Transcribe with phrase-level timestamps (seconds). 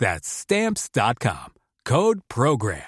[0.00, 1.52] That's stamps.com.
[1.84, 2.82] Code program.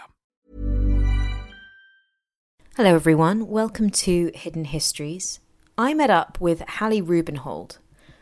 [2.76, 3.48] Hello, everyone.
[3.48, 5.38] Welcome to Hidden Histories.
[5.76, 7.76] I met up with Hallie Rubenhold,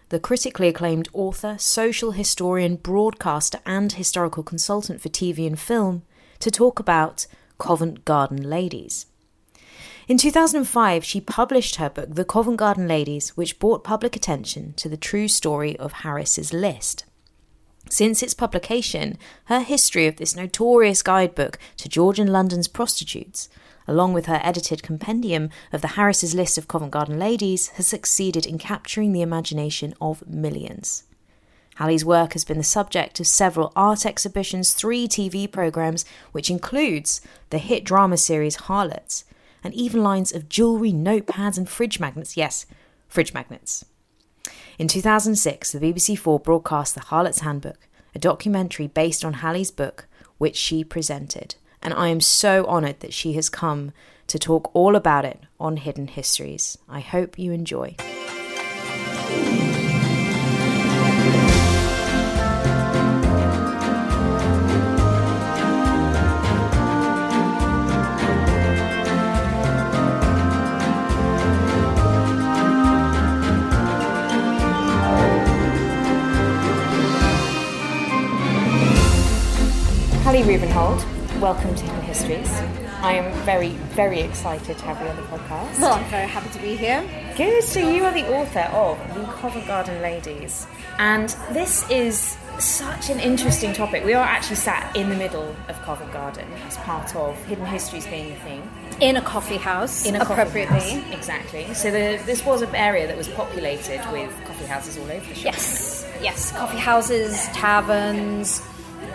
[0.08, 6.02] the critically acclaimed author, social historian, broadcaster, and historical consultant for TV and film,
[6.40, 9.06] to talk about Covent Garden Ladies.
[10.08, 14.88] In 2005, she published her book, The Covent Garden Ladies, which brought public attention to
[14.88, 17.04] the true story of Harris's List.
[17.90, 23.48] Since its publication, her history of this notorious guidebook to Georgian London's prostitutes,
[23.88, 28.46] along with her edited compendium of the Harris's list of Covent Garden ladies, has succeeded
[28.46, 31.02] in capturing the imagination of millions.
[31.78, 37.20] Hallie's work has been the subject of several art exhibitions, three TV programmes, which includes
[37.50, 39.24] the hit drama series Harlots,
[39.64, 42.36] and even lines of jewellery, notepads, and fridge magnets.
[42.36, 42.66] Yes,
[43.08, 43.84] fridge magnets.
[44.80, 50.06] In 2006, the BBC4 broadcast The Harlot's Handbook, a documentary based on Hallie's book,
[50.38, 51.54] which she presented.
[51.82, 53.92] And I am so honoured that she has come
[54.26, 56.78] to talk all about it on Hidden Histories.
[56.88, 57.94] I hope you enjoy.
[81.40, 82.50] Welcome to Hidden Histories.
[83.02, 85.80] I am very, very excited to have you on the podcast.
[85.80, 87.02] Well, I'm very happy to be here.
[87.36, 87.62] Good.
[87.64, 90.66] So you are the author of The Covent Garden Ladies,
[90.98, 94.04] and this is such an interesting topic.
[94.04, 98.06] We are actually sat in the middle of Covent Garden as part of Hidden Histories
[98.06, 98.70] being the theme.
[99.00, 100.90] In a coffee house, In a coffee appropriately.
[101.00, 101.14] house.
[101.14, 101.72] exactly.
[101.72, 105.34] So the, this was an area that was populated with coffee houses all over the
[105.34, 105.44] shop.
[105.44, 108.60] Yes, yes, coffee houses, taverns,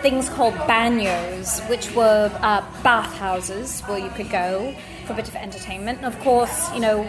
[0.08, 4.72] things called bagnios, which were uh, bathhouses where you could go
[5.04, 5.98] for a bit of entertainment.
[5.98, 7.02] And of course, you know,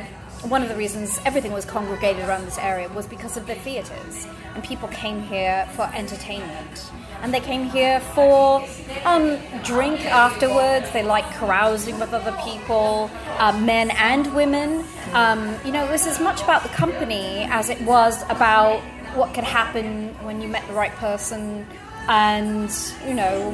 [0.45, 4.25] one of the reasons everything was congregated around this area was because of the theatres,
[4.55, 6.91] and people came here for entertainment.
[7.21, 8.65] And they came here for
[9.05, 10.91] um, drink afterwards.
[10.91, 14.83] They like carousing with other people, uh, men and women.
[15.13, 18.81] Um, you know, it was as much about the company as it was about
[19.13, 21.67] what could happen when you met the right person.
[22.07, 22.71] And,
[23.05, 23.51] you know,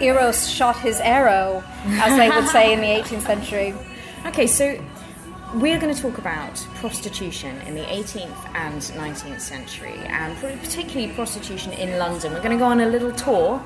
[0.00, 3.74] Eros shot his arrow, as they would say in the 18th century.
[4.26, 4.78] Okay, so
[5.54, 11.72] we're going to talk about prostitution in the 18th and 19th century, and particularly prostitution
[11.72, 12.32] in London.
[12.32, 13.62] We're going to go on a little tour,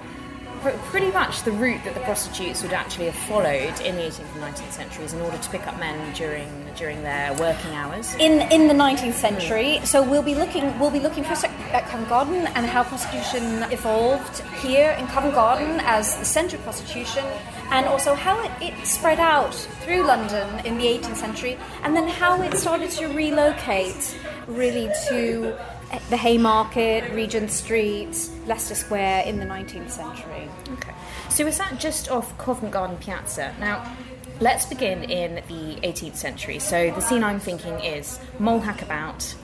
[0.86, 4.54] pretty much the route that the prostitutes would actually have followed in the 18th and
[4.54, 8.14] 19th centuries in order to pick up men during during their working hours.
[8.16, 9.80] in in the 19th century.
[9.84, 11.44] So we'll be looking we'll be looking first
[11.76, 16.62] at, Covent Garden and how prostitution evolved here in Covent Garden as the centre of
[16.62, 17.24] prostitution,
[17.70, 22.08] and also how it, it spread out through London in the 18th century, and then
[22.08, 25.54] how it started to relocate really to
[25.92, 30.48] eh, the Haymarket, Regent Street, Leicester Square in the 19th century.
[30.70, 30.94] Okay.
[31.28, 33.54] So we're sat just off Covent Garden Piazza.
[33.60, 33.96] Now,
[34.40, 36.58] let's begin in the 18th century.
[36.58, 39.34] So the scene I'm thinking is Moll Hackabout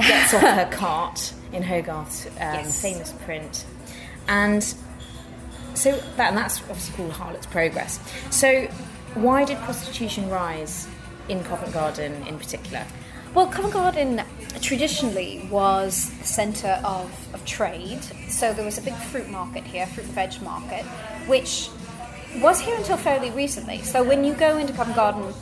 [0.00, 2.80] gets off her cart in Hogarth's um, Yes.
[2.82, 3.66] famous print.
[4.28, 4.62] And
[5.74, 7.98] so that, and that's obviously called Harlot's Progress.
[8.30, 8.66] So
[9.14, 10.86] why did prostitution rise
[11.28, 12.84] in Covent Garden in particular?
[13.34, 14.22] Well, Covent Garden
[14.60, 18.02] traditionally was the centre of, of trade.
[18.28, 20.84] So there was a big fruit market here, fruit and veg market,
[21.28, 21.68] which
[22.36, 23.82] was here until fairly recently.
[23.82, 25.32] So when you go into Covent Garden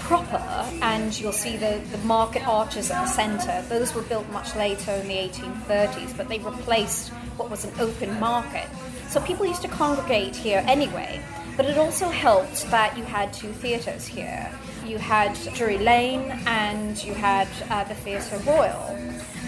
[0.00, 0.36] proper
[0.82, 4.92] and you'll see the, the market arches at the centre, those were built much later
[4.92, 8.68] in the 1830s, but they replaced what was an open market.
[9.08, 11.20] So people used to congregate here anyway.
[11.56, 14.50] But it also helped that you had two theatres here.
[14.84, 18.98] You had Drury Lane and you had uh, the Theatre Royal.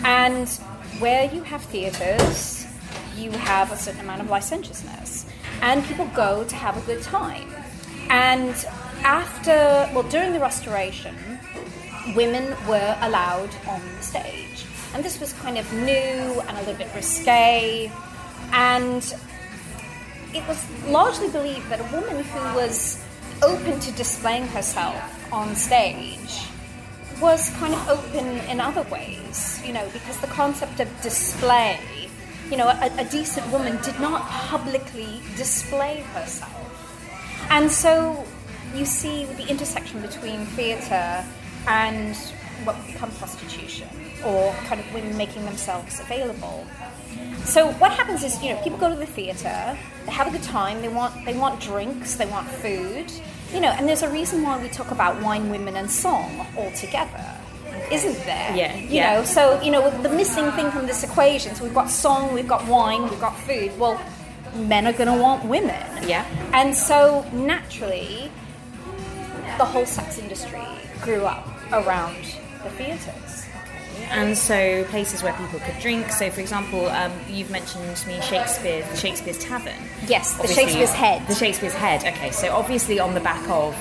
[0.05, 0.49] And
[1.01, 2.67] where you have theatres,
[3.15, 5.27] you have a certain amount of licentiousness.
[5.61, 7.53] And people go to have a good time.
[8.09, 8.55] And
[9.09, 11.17] after, well, during the Restoration,
[12.15, 14.67] women were allowed on the stage.
[14.93, 17.91] And this was kind of new and a little bit risque.
[18.53, 19.03] And
[20.35, 23.03] it was largely believed that a woman who was
[23.43, 26.43] open to displaying herself on stage
[27.19, 31.81] was kind of open in other ways, you know, because the concept of display,
[32.51, 36.55] you know, a, a decent woman did not publicly display herself.
[37.51, 38.27] And so
[38.79, 41.25] you see the intersection between theatre
[41.67, 42.17] and
[42.65, 43.89] what would become prostitution,
[44.25, 46.67] or kind of women making themselves available.
[47.45, 49.77] So what happens is, you know, people go to the theatre,
[50.07, 53.13] they have a good time, they want they want drinks, they want food,
[53.53, 56.71] you know, and there's a reason why we talk about wine, women, and song all
[56.73, 57.25] together.
[57.93, 58.57] Isn't there?
[58.57, 59.15] Yeah, You yeah.
[59.15, 61.55] know, so you know the missing thing from this equation.
[61.55, 63.79] So we've got song, we've got wine, we've got food.
[63.79, 64.01] Well,
[64.55, 65.87] men are going to want women.
[66.07, 66.27] Yeah.
[66.53, 68.31] And so naturally,
[69.59, 70.63] the whole sex industry
[71.03, 72.17] grew up around
[72.63, 73.45] the theatres.
[74.11, 76.11] And so places where people could drink.
[76.11, 79.75] So, for example, um, you've mentioned to me Shakespeare, the Shakespeare's Tavern.
[80.07, 81.27] Yes, the Obviously- Shakespeare's Head.
[81.27, 82.01] The Shakespeare's Head.
[82.15, 83.77] Okay, so obviously on the back of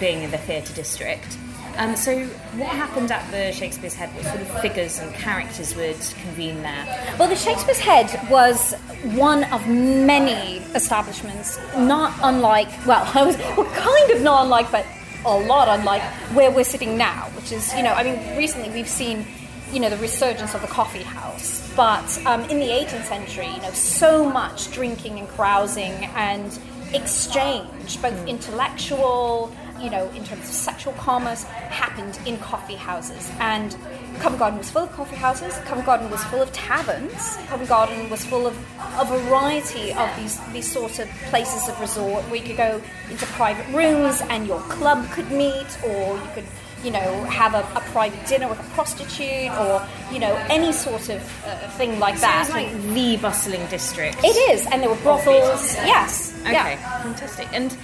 [0.00, 1.36] being in the theatre district.
[1.78, 2.24] Um, so,
[2.56, 4.14] what happened at the Shakespeare's Head?
[4.14, 7.14] What sort of figures and characters would convene there?
[7.18, 8.74] Well, the Shakespeare's Head was
[9.14, 14.84] one of many establishments, not unlike, well, I was well, kind of not unlike, but
[15.24, 16.02] a lot unlike
[16.34, 19.26] where we're sitting now, which is, you know, I mean, recently we've seen,
[19.72, 21.72] you know, the resurgence of the coffee house.
[21.74, 26.58] But um, in the 18th century, you know, so much drinking and carousing and
[26.92, 33.30] exchange, both intellectual, you know, in terms of sexual commerce, happened in coffee houses.
[33.40, 33.76] And
[34.20, 35.56] Covent Garden was full of coffee houses.
[35.64, 37.36] Covent Garden was full of taverns.
[37.48, 38.56] Covent Garden was full of
[38.98, 42.80] a variety of these these sort of places of resort where you could go
[43.10, 46.44] into private rooms and your club could meet, or you could,
[46.84, 51.08] you know, have a, a private dinner with a prostitute, or you know, any sort
[51.08, 52.46] of uh, thing like that.
[52.46, 54.18] So it's like the bustling district.
[54.22, 55.74] it is, and there were brothels.
[55.76, 56.38] Yes.
[56.42, 57.02] Okay, Yeah.
[57.02, 57.48] fantastic.
[57.52, 57.76] And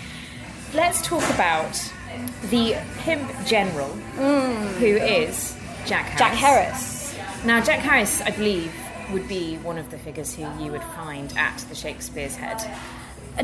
[0.75, 1.73] let's talk about
[2.51, 5.57] the pimp general, who is
[5.87, 6.15] Jack Harris.
[6.15, 6.19] Mm.
[6.19, 7.19] Jack Harris.
[7.45, 8.73] Now, Jack Harris, I believe,
[9.13, 12.59] would be one of the figures who you would find at the Shakespeare's Head.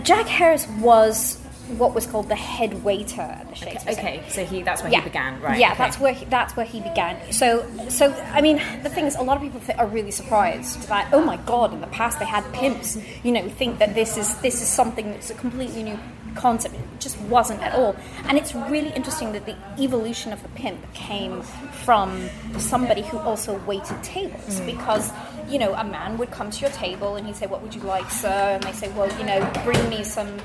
[0.03, 1.41] Jack Harris was
[1.79, 3.95] what was called the head waiter at the Shakespeare.
[3.95, 5.59] Okay, so he that's where he began, right?
[5.59, 5.79] Yeah, okay.
[5.79, 7.33] that's where he, that's where he began.
[7.33, 11.09] So, so I mean, the thing is, a lot of people are really surprised that
[11.13, 12.99] oh my god, in the past they had pimps.
[13.23, 15.99] You know, think that this is this is something that's a completely new
[16.35, 16.75] concept.
[16.75, 17.97] It just wasn't at all.
[18.29, 21.43] And it's really interesting that the evolution of the pimp came
[21.85, 22.29] from
[22.59, 24.67] somebody who also waited tables Mm.
[24.67, 25.13] because
[25.49, 27.83] you know a man would come to your table and he'd say, "What would you
[27.83, 30.37] like, sir?" And they say, "Well, you know, bring me some."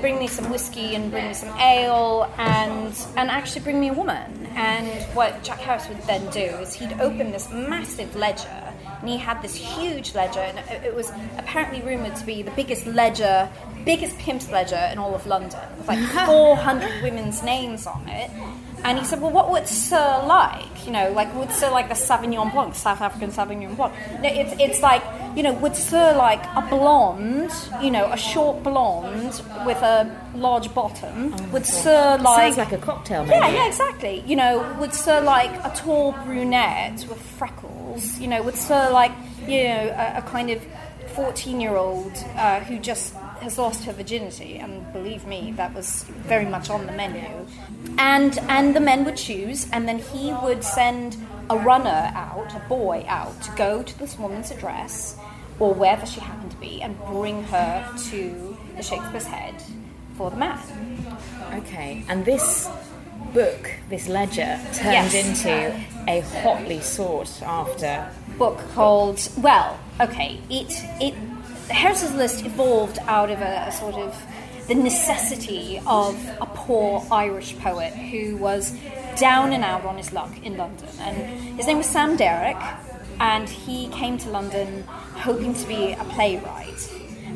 [0.00, 3.92] Bring me some whiskey and bring me some ale and and actually bring me a
[3.92, 4.46] woman.
[4.54, 8.67] And what Jack Harris would then do is he'd open this massive ledger
[9.00, 12.50] and he had this huge ledger and it- it was apparently rumored to be the
[12.52, 13.48] biggest ledger
[13.84, 18.30] biggest pimp's ledger in all of london with like 400 women's names on it
[18.84, 21.94] and he said well what would sir like you know like would sir like the
[21.94, 25.02] sauvignon blanc south african sauvignon blanc no, it's, it's like
[25.36, 27.50] you know would sir like a blonde
[27.82, 32.72] you know a short blonde with a large bottom oh, would sir like Sounds like
[32.72, 33.36] a cocktail, maybe.
[33.38, 34.22] yeah, yeah, exactly.
[34.26, 37.77] You know, would Sir like a tall brunette with freckles?
[38.18, 39.12] You know, would Sir like
[39.46, 40.64] you know a, a kind of
[41.14, 44.58] fourteen-year-old uh, who just has lost her virginity?
[44.58, 47.46] And believe me, that was very much on the menu.
[47.98, 51.16] And and the men would choose, and then he would send
[51.50, 55.16] a runner out, a boy out, to go to this woman's address
[55.58, 59.54] or wherever she happened to be, and bring her to the Shakespeare's Head
[60.16, 60.58] for the man.
[61.54, 62.68] Okay, and this
[63.32, 65.14] book, this ledger, turned Yes.
[65.14, 68.08] into a hotly sought after.
[68.38, 70.70] book called well okay it
[71.00, 71.12] it
[71.70, 74.16] harris's list evolved out of a, a sort of
[74.68, 78.76] the necessity of a poor Irish poet who was
[79.18, 80.88] down and out on his luck in London.
[81.00, 81.16] And
[81.56, 82.58] his name was Sam Derrick,
[83.18, 84.84] and he came to London
[85.26, 86.80] hoping to be a playwright.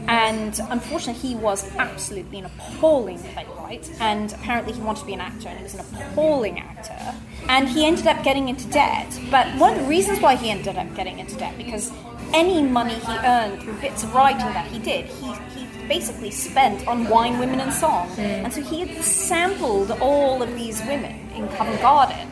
[0.09, 3.62] And unfortunately, he was absolutely an appalling playwright,
[4.01, 7.15] and apparently, he wanted to be an actor, and he was an appalling actor.
[7.49, 9.19] And he ended up getting into debt.
[9.31, 11.93] But one of the reasons why he ended up getting into debt, because
[12.33, 16.87] any money he earned through bits of writing that he did, he, he basically spent
[16.87, 18.09] on wine, women, and song.
[18.19, 22.29] And so he had sampled all of these women in Covent Garden.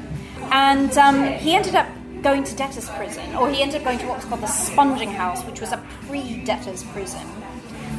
[0.52, 1.86] And um, he ended up
[2.22, 5.10] going to debtor's prison, or he ended up going to what was called the sponging
[5.10, 7.26] house, which was a pre debtor's prison.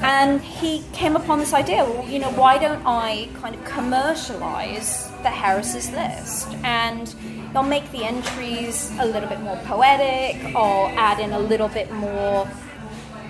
[0.02, 5.10] And he came upon this idea well, you know, why don't I kind of commercialize
[5.22, 6.48] the Harris's list?
[6.64, 7.14] And
[7.56, 11.92] I'll make the entries a little bit more poetic, or add in a little bit
[11.92, 12.50] more.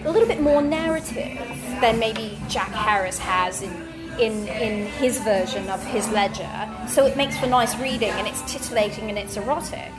[0.03, 1.37] A little bit more narrative
[1.79, 3.71] than maybe Jack Harris has in
[4.19, 6.49] in in his version of his ledger.
[6.87, 9.91] So it makes for nice reading and it's titillating and it's erotic.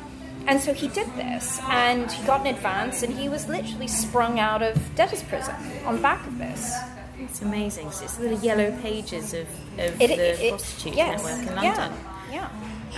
[0.47, 4.39] And so he did this, and he got an advance, and he was literally sprung
[4.41, 5.55] out of debtor's prison
[5.87, 6.75] on the back of this.
[7.19, 7.91] It's amazing.
[7.93, 9.47] So it's the yellow pages of,
[9.79, 11.99] of It- the it- prostitute yes, network in yeah, London.
[12.33, 12.49] Yeah.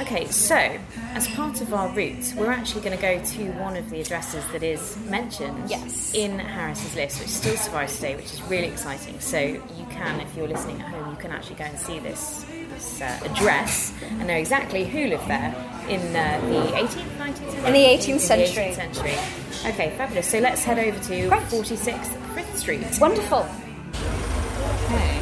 [0.01, 0.57] Okay, so
[1.13, 4.45] as part of our route, we're actually going to go to one of the addresses
[4.51, 6.13] that is mentioned Yes.
[6.15, 9.21] in Harris's list, which still survives today, which is really exciting.
[9.21, 12.45] So you can, if you're listening at home, you can actually go and see this
[13.01, 15.55] uh, address and know exactly who lived there
[15.89, 17.67] in uh, the 18th, 19th century.
[17.67, 18.65] In the 18th In the century.
[18.65, 19.71] 18th century.
[19.73, 20.31] Okay, fabulous.
[20.31, 21.43] So let's head over to Right.
[21.49, 22.87] 46 Frith Street.
[23.01, 23.47] Wonderful.
[24.85, 25.21] Okay.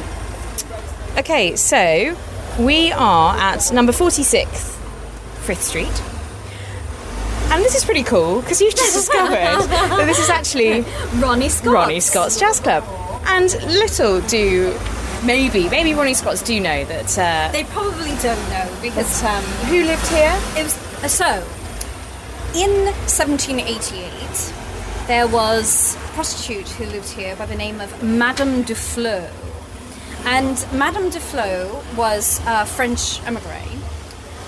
[1.17, 2.17] Okay, so
[2.59, 4.77] we are at number 46
[5.41, 6.01] Frith Street.
[7.51, 10.81] And this is pretty cool because you've just discovered that this is actually
[11.21, 11.73] Ronnie Scott.
[11.73, 12.83] Ronnie Scott's Jazz Club.
[13.27, 14.71] And little do,
[15.25, 17.17] maybe, maybe Ronnie Scott's do know that.
[17.17, 20.35] Uh, They probably don't know because um, who lived here?
[20.57, 21.43] it was so.
[22.55, 24.53] In 1788,
[25.07, 29.31] there was a prostitute who lived here by the name of Madame Duflot.
[30.25, 33.61] And Madame Duflot was a French emigre.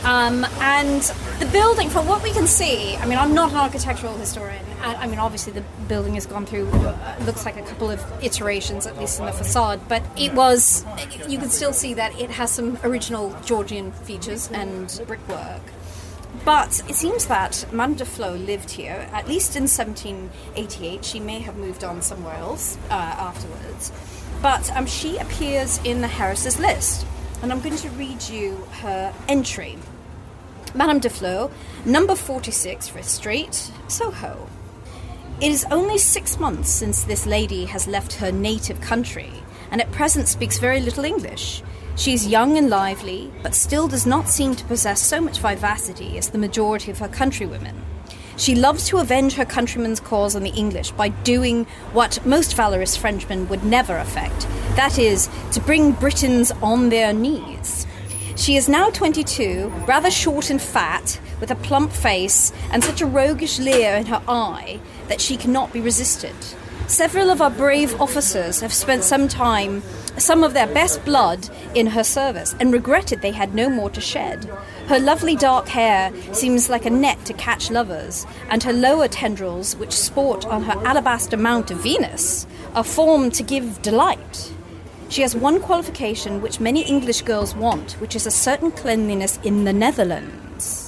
[0.03, 1.01] Um, and
[1.39, 4.63] the building, from what we can see, I mean, I'm not an architectural historian.
[4.85, 8.85] I, mean, obviously, the building has gone through, uh, looks like a couple of iterations,
[8.85, 10.85] at least in the facade, but it was,
[11.27, 15.61] you can still see that it has some original Georgian features and brickwork.
[16.43, 21.03] But it seems that Madame de Flo lived here, at least in 1788.
[21.03, 23.91] She may have moved on somewhere else uh, afterwards.
[24.41, 27.05] But um, she appears in the Harris's list.
[27.41, 29.77] And I'm going to read you her entry.
[30.75, 31.51] Madame de Flo,
[31.85, 34.47] number 46 Frith Street, Soho.
[35.41, 39.31] It is only six months since this lady has left her native country,
[39.71, 41.61] and at present speaks very little English.
[41.95, 46.17] She is young and lively, but still does not seem to possess so much vivacity
[46.17, 47.75] as the majority of her countrywomen.
[48.37, 52.97] She loves to avenge her countrymen's cause on the English by doing what most valorous
[52.97, 57.87] Frenchmen would never effect that is, to bring Britons on their knees.
[58.35, 63.05] She is now 22, rather short and fat, with a plump face and such a
[63.05, 66.35] roguish leer in her eye that she cannot be resisted.
[66.87, 69.81] Several of our brave officers have spent some time,
[70.17, 73.99] some of their best blood, in her service and regretted they had no more to
[73.99, 74.45] shed.
[74.87, 79.75] Her lovely dark hair seems like a net to catch lovers, and her lower tendrils,
[79.77, 84.53] which sport on her alabaster mount of Venus, are formed to give delight.
[85.09, 89.63] She has one qualification which many English girls want, which is a certain cleanliness in
[89.63, 90.84] the Netherlands.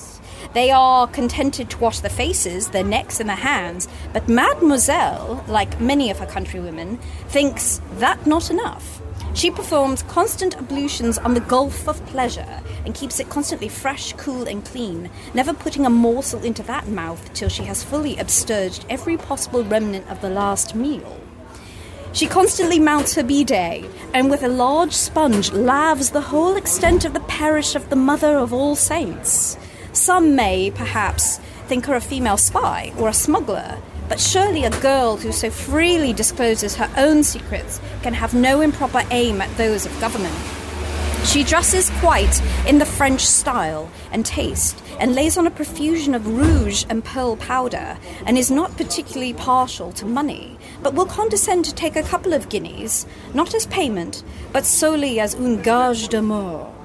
[0.54, 5.80] They are contented to wash their faces, their necks, and their hands, but Mademoiselle, like
[5.80, 9.01] many of her countrywomen, thinks that not enough.
[9.34, 14.48] She performs constant ablutions on the Gulf of Pleasure and keeps it constantly fresh, cool,
[14.48, 19.16] and clean, never putting a morsel into that mouth till she has fully absterged every
[19.16, 21.20] possible remnant of the last meal.
[22.13, 27.13] She constantly mounts her bidet, and with a large sponge laves the whole extent of
[27.13, 29.56] the parish of the Mother of All Saints.
[29.98, 35.18] Some may, perhaps, think her a female spy or a smuggler, but surely a girl
[35.18, 40.00] who so freely discloses her own secrets can have no improper aim at those of
[40.00, 40.36] government.
[41.25, 46.27] She dresses quite in the French style and taste, and lays on a profusion of
[46.27, 51.74] rouge and pearl powder, and is not particularly partial to money, but will condescend to
[51.74, 54.24] take a couple of guineas, not as payment,
[54.54, 56.76] but solely as un gage d'amour.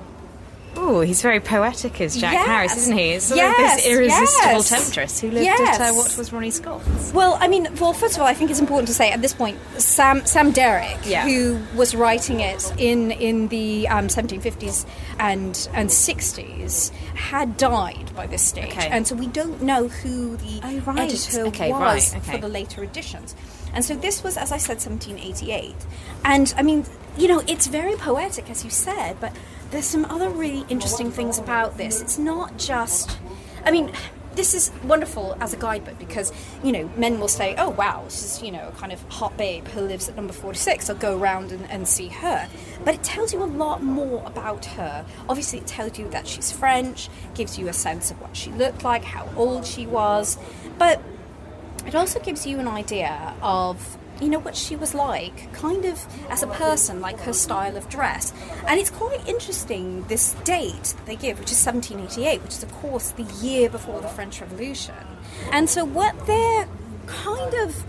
[0.85, 2.47] Oh, he's very poetic as Jack Yes.
[2.47, 3.11] Harris, isn't he?
[3.13, 4.69] It's sort Yes, this irresistible yes.
[4.69, 5.79] temptress who lived Yes.
[5.81, 7.13] at uh, what was Ronnie Scott's.
[7.13, 9.33] Well, I mean, well, first of all, I think it's important to say at this
[9.33, 11.23] point, Sam Sam Derrick, Yeah.
[11.25, 14.85] who was writing it in in the um, 1750s
[15.21, 18.89] and and 60s, had died by this stage, Okay.
[18.89, 20.99] and so we don't know who the Oh, right.
[21.01, 22.33] editor Okay, was right, okay.
[22.33, 23.37] for the later editions.
[23.73, 25.75] And so this was, as I said, 1788,
[26.25, 26.85] and I mean,
[27.17, 29.33] you know, it's very poetic, as you said, but
[29.73, 32.01] there's some other really interesting things about this.
[32.01, 33.19] It's not just,
[33.65, 33.93] I mean
[34.35, 36.33] this is wonderful as a guidebook because
[36.65, 39.37] you know men will say oh wow this is you know a kind of hot
[39.37, 42.49] babe who lives at number 46 i'll go around and, and see her.
[42.83, 45.05] But it tells you a lot more about her.
[45.29, 48.85] Obviously it tells you that she's french gives you a sense of what she looked
[48.85, 50.39] like how old she was
[50.79, 51.03] but
[51.87, 56.07] it also gives you an idea of you know what she was like kind of
[56.31, 58.33] as a person like her style of dress.
[58.67, 62.73] And it's quite interesting this date that they give which is 1788 which is of
[62.75, 64.95] course the year before the french revolution.
[65.51, 66.69] And so what they're
[67.07, 67.85] kind of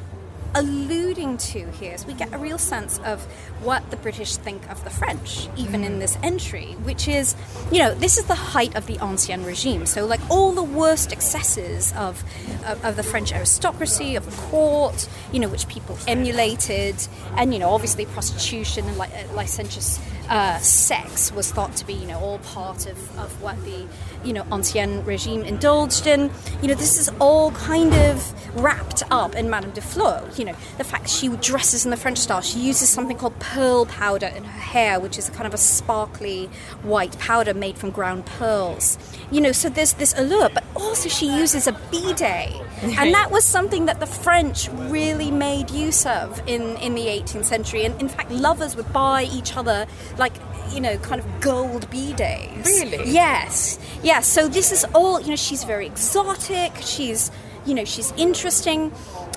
[0.55, 3.23] alluding to here is we get a real sense of
[3.61, 7.35] what the British think of the French, even in this entry, which is,
[7.71, 9.85] you know, this is the height of the Ancien regime.
[9.85, 12.23] So, like, all the worst excesses of,
[12.65, 16.95] of, of the French aristocracy, of the court, you know, which people emulated,
[17.37, 19.99] and, you know, obviously prostitution and li- uh, licentious
[20.29, 23.85] uh, sex was thought to be, you know, all part of, of what the,
[24.23, 26.31] you know, Ancien regime indulged in.
[26.61, 30.27] You know, this is all kind of wrapped up in Madame de Fleur.
[30.35, 33.85] You know, the fact she dresses in the French style, she uses something called pearl
[33.85, 36.45] powder in her hair, which is a kind of a sparkly
[36.83, 38.97] white powder made from ground pearls.
[39.31, 42.61] You know, so there's this allure, but also she uses a bidet.
[42.81, 47.45] And that was something that the French really made use of in, in the 18th
[47.45, 47.85] century.
[47.85, 50.33] And in fact, lovers would buy each other like
[50.71, 52.65] you know, kind of gold bidets.
[52.65, 53.11] Really?
[53.11, 53.79] Yes.
[54.01, 54.27] Yes.
[54.27, 56.73] So this is all, you know, she's very exotic.
[56.81, 57.31] She's,
[57.65, 58.91] you know, she's interesting.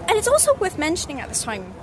[0.08, 1.74] And it's also worth mentioning at this time,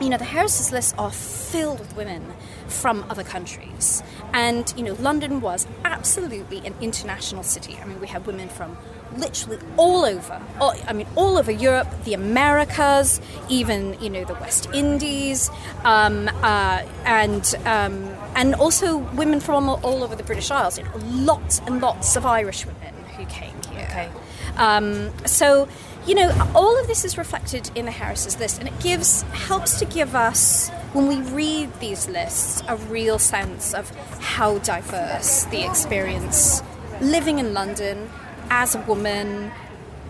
[0.00, 2.32] you know, the Harris's lists are filled with women
[2.66, 4.02] from other countries.
[4.32, 7.78] And, you know, London was absolutely an international city.
[7.80, 8.76] I mean, we have women from
[9.16, 10.40] literally all over.
[10.60, 15.50] All, I mean, all over Europe, the Americas, even you know the West Indies,
[15.84, 20.78] um, uh, and um, and also women from all, all over the British Isles.
[20.78, 23.86] You know, lots and lots of Irish women who came here.
[23.90, 24.10] Okay.
[24.56, 25.68] Um, so.
[26.06, 29.78] You know, all of this is reflected in the Harris's list, and it gives helps
[29.78, 33.88] to give us, when we read these lists, a real sense of
[34.20, 36.62] how diverse the experience
[37.00, 38.10] living in London
[38.50, 39.50] as a woman,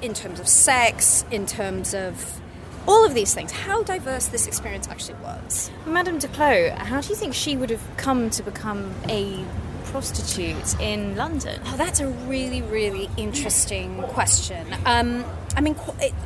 [0.02, 2.40] in terms of sex, in terms of
[2.86, 5.70] all of these things, how diverse this experience actually was.
[5.86, 9.42] Madame de Clos, how do you think she would have come to become a
[9.94, 11.60] prostitute in London?
[11.66, 14.66] Oh, that's a really, really interesting question.
[14.86, 15.24] Um,
[15.56, 15.76] I mean,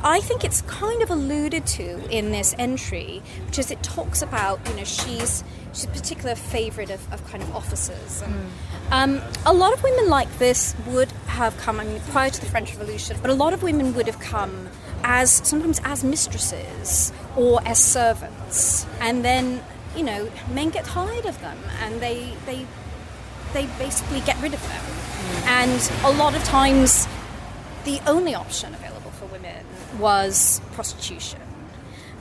[0.03, 4.59] I think it's kind of alluded to in this entry, which is it talks about,
[4.67, 8.23] you know, she's she's a particular favourite of, of kind of officers.
[8.23, 8.33] And,
[8.89, 12.47] um, a lot of women like this would have come, I mean, prior to the
[12.47, 14.67] French Revolution, but a lot of women would have come
[15.03, 19.61] as sometimes as mistresses or as servants, and then
[19.95, 22.65] you know men get tired of them and they they
[23.53, 24.83] they basically get rid of them.
[25.45, 27.07] And a lot of times,
[27.85, 29.65] the only option available for women
[29.97, 31.41] was prostitution.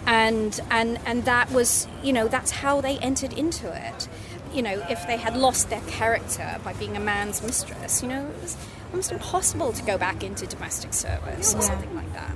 [0.07, 4.09] And, and, and that was, you know, that's how they entered into it.
[4.53, 8.27] You know, if they had lost their character by being a man's mistress, you know,
[8.27, 8.57] it was
[8.91, 12.35] almost impossible to go back into domestic service or something like that.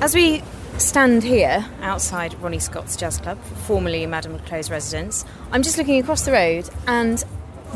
[0.00, 0.42] As we
[0.78, 6.00] stand here outside Ronnie Scott's Jazz Club, formerly Madame de Clos' residence, I'm just looking
[6.00, 7.22] across the road and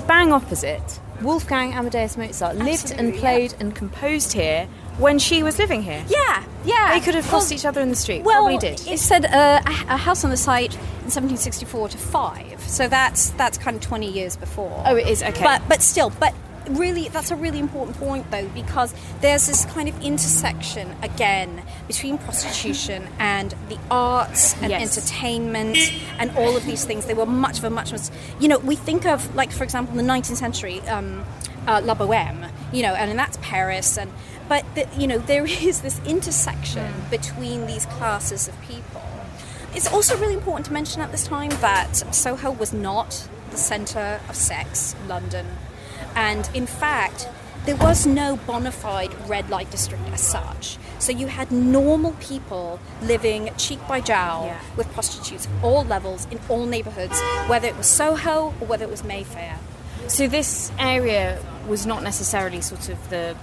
[0.07, 5.59] bang opposite, Wolfgang Amadeus Mozart lived and Absolutely, played and composed here when she was
[5.59, 6.05] living here.
[6.09, 6.95] Yeah, yeah.
[6.95, 8.23] They could have crossed Well, each other in the street.
[8.23, 8.87] Well, Probably did.
[8.87, 13.31] it said uh, a, a house on the site in 1764 to five, so that's
[13.31, 14.83] that's kind of 20 years before.
[14.87, 15.43] Oh, it is, okay.
[15.43, 16.35] But but still, but
[16.71, 22.19] really, that's a really important point though because there's this kind of intersection again between
[22.19, 24.97] prostitution and the arts and Yes.
[24.97, 25.79] entertainment
[26.19, 27.07] and all of these things.
[27.07, 29.99] They were much of a much, much you know, we think of like for example
[29.99, 31.25] in the 19th century, um,
[31.67, 34.11] uh, La Boheme, you know, and that's Paris and.
[34.49, 39.03] But the, you know there is this intersection between these classes of people.
[39.75, 44.21] It's also really important to mention at this time that Soho was not the centre
[44.27, 45.47] of sex, London,
[46.19, 47.29] and in fact,
[47.67, 50.79] there was no bona fide red light district as such.
[50.99, 54.59] So you had normal people living cheek by jowl Yeah.
[54.77, 58.91] with prostitutes of all levels in all neighbourhoods, whether it was Soho or whether it
[58.91, 59.59] was Mayfair.
[60.09, 63.37] So this area was not necessarily sort of the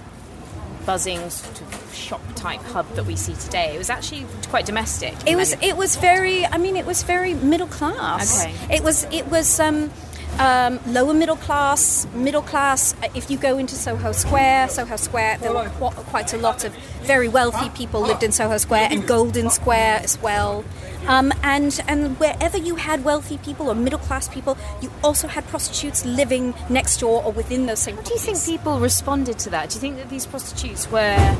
[0.84, 3.74] buzzing sort of shop type hub that we see today.
[3.74, 5.14] It was actually quite domestic.
[5.26, 5.54] It was.
[5.62, 6.44] It was very.
[6.46, 8.44] I mean, it was very middle class.
[8.44, 8.54] Okay.
[8.76, 9.04] It was.
[9.10, 9.48] It was.
[9.60, 9.90] Um,
[10.38, 12.94] um, lower middle class, middle class.
[13.14, 16.74] If you go into Soho Square, Soho Square, there were qu- quite a lot of
[17.02, 20.64] very wealthy people lived in Soho Square and Golden Square as well.
[21.06, 25.46] Um, and and wherever you had wealthy people or middle class people, you also had
[25.46, 27.96] prostitutes living next door or within those same.
[27.96, 29.70] How do you think people responded to that?
[29.70, 31.36] Do you think that these prostitutes were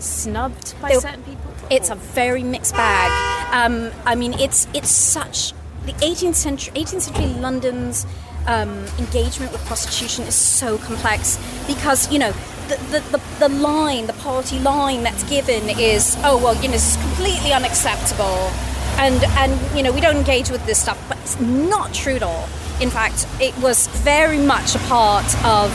[0.00, 1.50] snubbed by certain people?
[1.70, 3.10] It's a very mixed bag.
[3.54, 5.52] Um, I mean, it's it's such
[5.86, 8.06] the 18th century 18th century London's
[8.46, 12.32] um, engagement with prostitution is so complex because you know
[12.68, 16.72] the, the, the, the line, the party line that's given is oh well you know
[16.72, 18.50] this is completely unacceptable
[18.98, 22.22] and and you know we don't engage with this stuff, but it's not true at
[22.22, 22.48] all.
[22.80, 25.70] In fact, it was very much a part of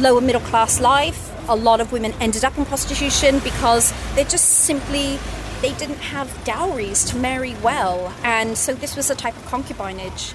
[0.00, 1.24] lower middle class life.
[1.48, 5.18] A lot of women ended up in prostitution because they just simply
[5.62, 10.34] they didn't have dowries to marry well, and so this was a type of concubinage,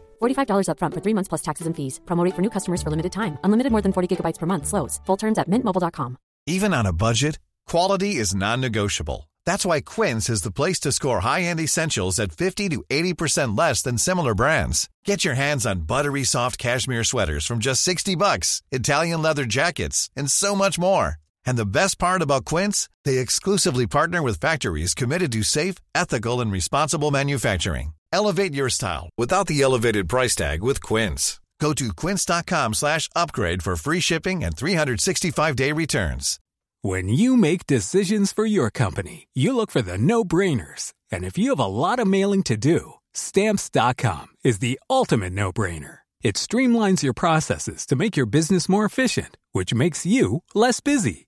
[0.21, 1.99] $45 upfront for three months plus taxes and fees.
[2.05, 3.37] Promo for new customers for limited time.
[3.43, 4.67] Unlimited more than 40 gigabytes per month.
[4.67, 4.99] Slows.
[5.05, 6.17] Full terms at mintmobile.com.
[6.47, 9.29] Even on a budget, quality is non-negotiable.
[9.45, 13.81] That's why Quince is the place to score high-end essentials at 50 to 80% less
[13.81, 14.89] than similar brands.
[15.05, 20.09] Get your hands on buttery soft cashmere sweaters from just 60 bucks, Italian leather jackets,
[20.15, 21.15] and so much more.
[21.45, 26.41] And the best part about Quince, they exclusively partner with factories committed to safe, ethical,
[26.41, 27.93] and responsible manufacturing.
[28.13, 31.39] Elevate your style without the elevated price tag with Quince.
[31.59, 36.39] Go to quince.com slash upgrade for free shipping and 365-day returns.
[36.81, 40.93] When you make decisions for your company, you look for the no brainers.
[41.11, 45.51] And if you have a lot of mailing to do, stamps.com is the ultimate no
[45.51, 45.99] brainer.
[46.23, 51.27] It streamlines your processes to make your business more efficient, which makes you less busy.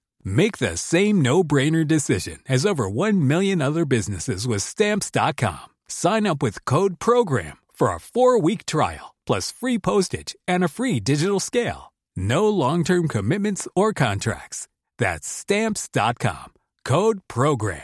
[0.23, 5.69] Make the same no-brainer decision as over 1 million other businesses with Stamps.com.
[5.87, 10.99] Sign up with Code PROGRAM for a four-week trial, plus free postage and a free
[10.99, 11.93] digital scale.
[12.15, 14.67] No long-term commitments or contracts.
[14.97, 16.53] That's Stamps.com.
[16.83, 17.81] Code PROGRAM.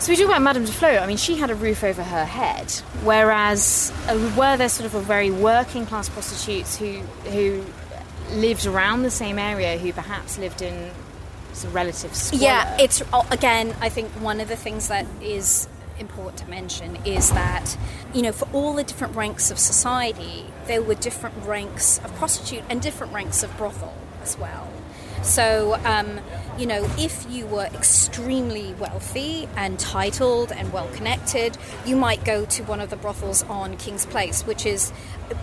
[0.00, 0.88] So we talk about Madame de Flo.
[0.88, 2.70] I mean, she had a roof over her head,
[3.04, 7.62] whereas uh, were there sort of a very working class prostitutes who who
[8.32, 10.90] lived around the same area, who perhaps lived in
[11.64, 12.42] of relative squalor?
[12.42, 13.74] Yeah, it's uh, again.
[13.80, 17.76] I think one of the things that is important to mention is that
[18.14, 22.64] you know for all the different ranks of society, there were different ranks of prostitute
[22.70, 24.68] and different ranks of brothel as well.
[25.22, 26.20] So, um,
[26.60, 32.44] you know, if you were extremely wealthy and titled and well connected, you might go
[32.44, 34.92] to one of the brothels on King's Place, which is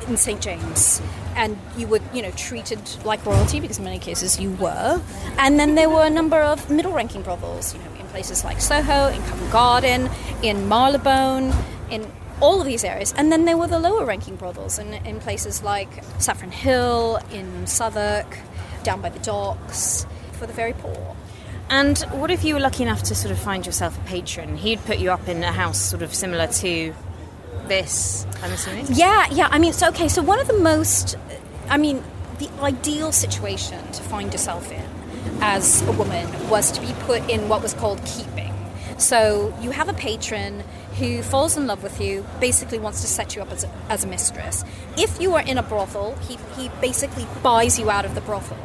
[0.08, 0.39] in St.
[0.39, 1.01] James.
[1.36, 5.01] And you were, you know, treated like royalty because in many cases you were.
[5.39, 8.62] And then there were a number of middle ranking brothels, you know, in places like
[8.62, 10.10] Soho, in Covent Garden,
[10.43, 11.51] in Marylebone,
[11.89, 12.06] in
[12.41, 13.15] all of these areas.
[13.17, 17.65] And then there were the lower ranking brothels in, in places like Saffron Hill, in
[17.65, 18.38] Southwark,
[18.84, 20.06] down by the docks,
[20.38, 21.15] for the very poor.
[21.69, 24.56] And what if you were lucky enough to sort of find yourself a patron?
[24.56, 26.93] He'd put you up in a house sort of similar to
[27.67, 28.88] this, I'm assuming?
[28.89, 29.50] Yeah, yeah.
[29.52, 30.08] I mean, so okay.
[30.08, 31.15] So one of the most,
[31.69, 32.04] I mean,
[32.39, 34.84] the ideal situation to find yourself in
[35.41, 38.54] as a woman was to be put in what was called keeping.
[38.97, 40.63] So you have a patron
[40.97, 44.04] who falls in love with you, basically wants to set you up as a, as
[44.04, 44.63] a mistress.
[44.97, 48.58] If you are in a brothel, he, he basically buys you out of the brothel.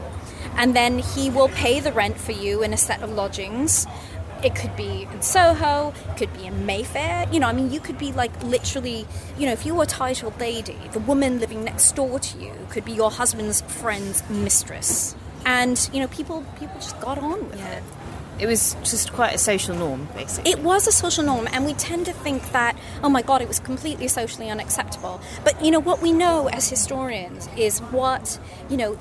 [0.56, 3.86] And then he will pay the rent for you in a set of lodgings.
[4.44, 7.28] It could be in Soho, it could be in Mayfair.
[7.32, 9.06] You know, I mean, you could be like literally,
[9.38, 12.52] you know, if you were a titled lady, the woman living next door to you
[12.68, 15.14] could be your husband's friend's mistress.
[15.44, 17.82] and you know, people people just got on with it.
[18.38, 20.50] It was just quite a social norm, basically.
[20.50, 23.46] It was a social norm, and we tend to think that, oh my God, it
[23.46, 25.20] was completely socially unacceptable.
[25.44, 28.98] But, you know, what we know as historians is what, you know,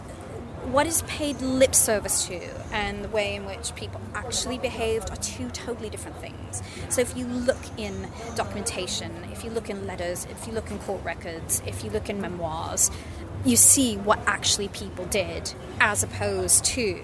[0.66, 2.40] what is paid lip service to
[2.72, 6.62] and the way in which people actually behaved are two totally different things.
[6.90, 10.80] So if you look in documentation, if you look in letters, if you look in
[10.80, 12.92] court records, if you look in memoirs,
[13.44, 17.02] you see what actually people did as opposed to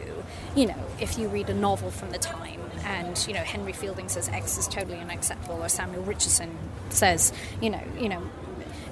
[0.55, 4.09] you know, if you read a novel from the time and, you know, Henry Fielding
[4.09, 6.57] says X is totally unacceptable or Samuel Richardson
[6.89, 8.23] says, you know, you know,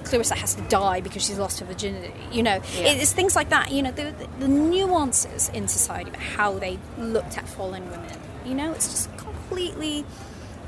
[0.06, 2.12] Clarissa has to die because she's lost her virginity.
[2.32, 2.92] You know, Yeah.
[3.02, 3.70] it's things like that.
[3.72, 8.18] You know, the, the nuances in society about how they looked at fallen women.
[8.44, 10.04] You know, it's just completely,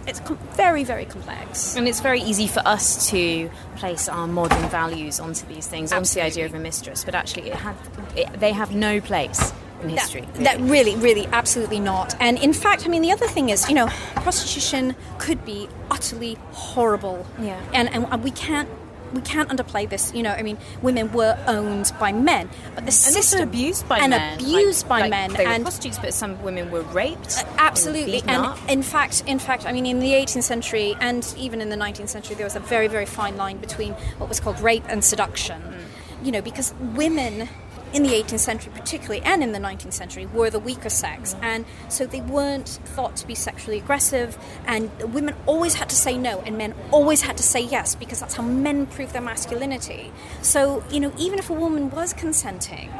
[0.07, 1.77] it's com- very, very complex.
[1.77, 6.14] And it's very easy for us to place our modern values onto these things, onto
[6.14, 7.77] the idea of a mistress, but actually, it had,
[8.16, 10.22] it, they have no place in history.
[10.22, 12.16] That, that really, really, absolutely not.
[12.20, 16.37] And in fact, I mean, the other thing is, you know, prostitution could be utterly
[16.51, 17.24] horrible.
[17.40, 17.61] Yeah.
[17.72, 18.68] And and we can't.
[19.12, 20.33] We can't underplay this, you know.
[20.33, 24.35] I mean, women were owned by men, but the and system abused by and men.
[24.40, 27.38] abused Like- by like men, They were and prostitutes, but some women were raped.
[27.38, 30.97] Uh, were Absolutely, beaten and in fact, in fact, I mean, in the 18th century
[31.01, 34.29] and even in the 19th century, there was a very, very fine line between what
[34.29, 35.61] was called rape and seduction.
[35.62, 36.27] Mm.
[36.27, 37.49] You know, because women
[37.92, 41.44] in the 18th century, particularly, and in the 19th century, were the weaker sex, mm-hmm.
[41.44, 44.38] and so they weren't thought to be sexually aggressive.
[44.66, 48.20] And women always had to say no, and men always had to say yes, because
[48.20, 50.12] that's how men prove their masculinity.
[50.42, 52.90] So, you know, even if a woman was consenting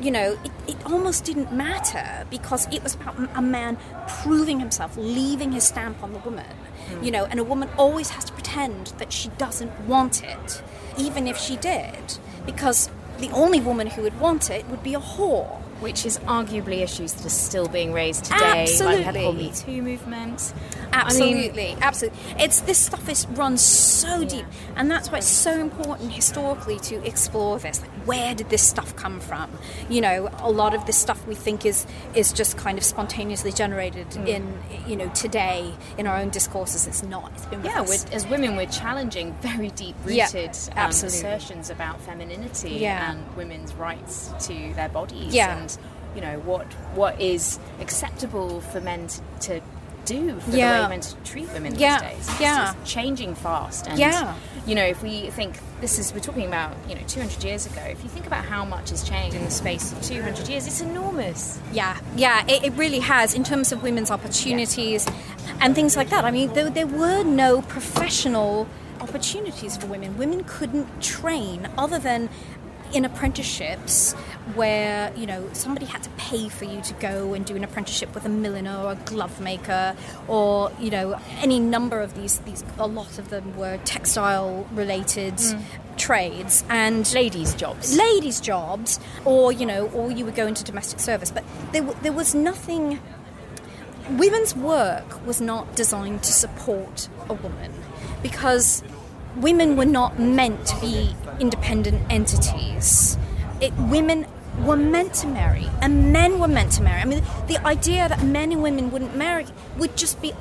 [0.00, 3.76] you know, it, it almost didn't matter because it was about a man
[4.22, 6.46] proving himself, leaving his stamp on the woman.
[6.46, 7.04] Mm-hmm.
[7.04, 10.62] You know, and a woman always has to pretend that she doesn't want it,
[10.96, 12.88] even if she did, because
[13.20, 15.60] the only woman who would want it would be a whore.
[15.80, 18.66] Which is arguably issues that are still being raised today.
[18.80, 19.42] Like we the whole Absolutely.
[19.42, 20.54] Me Too movement.
[20.92, 22.18] Absolutely, absolutely.
[22.38, 24.44] It's this stuff is runs so deep,
[24.76, 27.80] and that's why it's so important historically to explore this.
[27.80, 29.50] Like, where did this stuff come from?
[29.88, 33.52] You know, a lot of this stuff we think is is just kind of spontaneously
[33.52, 34.26] generated Mm.
[34.28, 36.86] in you know today in our own discourses.
[36.86, 37.30] It's not.
[37.34, 42.70] It's been Yeah, as women, we're challenging very deep Yeah, rooted um, assertions about femininity
[42.70, 43.12] Yeah.
[43.12, 45.34] and women's rights to their bodies.
[45.34, 45.56] Yeah.
[45.58, 45.69] And,
[46.14, 49.60] you know, what what is acceptable for men to, to
[50.06, 50.78] do for Yeah.
[50.78, 52.28] the way men to treat women Yeah, these days.
[52.30, 52.74] It's yeah.
[52.84, 53.86] changing fast.
[53.86, 54.34] And, Yeah.
[54.66, 57.82] you know, if we think this is, we're talking about, you know, 200 years ago,
[57.82, 60.80] if you think about how much has changed in the space of 200 years, it's
[60.80, 61.58] enormous.
[61.72, 65.06] Yeah, yeah, it, it really has in terms of women's opportunities
[65.60, 66.24] and things like that.
[66.24, 68.66] I mean, there, there were no professional
[69.00, 70.16] opportunities for women.
[70.18, 72.28] Women couldn't train other than
[72.92, 74.12] in apprenticeships
[74.54, 78.14] where you know somebody had to pay for you to go and do an apprenticeship
[78.14, 79.96] with a milliner or a glove maker
[80.28, 85.34] or you know any number of these these a lot of them were textile related
[85.34, 85.62] mm.
[85.96, 87.96] trades and Ladies' jobs.
[87.96, 91.30] ladies' jobs, or you know, or you would go into domestic service.
[91.30, 93.00] But there, w- there was nothing.
[94.10, 97.72] Women's work was not designed to support a woman
[98.22, 98.82] because
[99.36, 103.18] women were not meant to be independent entities.
[103.60, 104.26] It, women
[104.58, 107.00] were meant to marry, and men were meant to marry.
[107.00, 109.46] I mean, the idea that men and women wouldn't marry
[109.78, 110.32] would just be